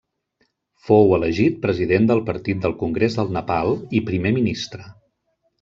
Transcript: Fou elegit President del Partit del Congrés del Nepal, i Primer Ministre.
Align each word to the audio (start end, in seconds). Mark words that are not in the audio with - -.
Fou 0.87 1.13
elegit 1.17 1.59
President 1.67 2.09
del 2.11 2.23
Partit 2.31 2.65
del 2.65 2.75
Congrés 2.81 3.21
del 3.21 3.31
Nepal, 3.37 3.73
i 4.01 4.05
Primer 4.11 4.37
Ministre. 4.43 4.91